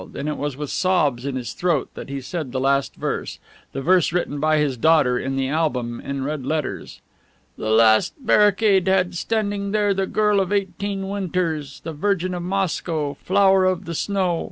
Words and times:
And 0.15 0.27
it 0.27 0.37
was 0.37 0.57
with 0.57 0.71
sobs 0.71 1.27
in 1.27 1.35
his 1.35 1.53
throat 1.53 1.91
that 1.93 2.09
he 2.09 2.21
said 2.21 2.51
the 2.51 2.59
last 2.59 2.95
verse, 2.95 3.37
the 3.71 3.83
verse 3.83 4.11
written 4.11 4.39
by 4.39 4.57
his 4.57 4.75
daughter 4.75 5.19
in 5.19 5.35
the 5.35 5.47
album, 5.47 6.01
in 6.03 6.23
red 6.23 6.43
letters: 6.43 7.01
"The 7.55 7.69
last 7.69 8.15
barricade 8.17 8.87
had 8.87 9.13
standing 9.13 9.69
there 9.73 9.93
the 9.93 10.07
girl 10.07 10.39
of 10.39 10.51
eighteen 10.51 11.07
winters, 11.07 11.81
the 11.83 11.93
virgin 11.93 12.33
of 12.33 12.41
Moscow, 12.41 13.15
flower 13.23 13.65
of 13.65 13.85
the 13.85 13.93
snow. 13.93 14.39